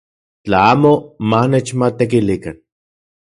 Tla 0.43 0.59
amo 0.73 0.91
manechmatekilikan. 1.33 2.57